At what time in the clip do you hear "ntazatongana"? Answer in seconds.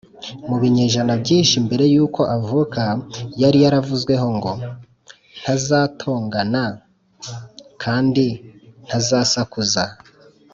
5.41-6.63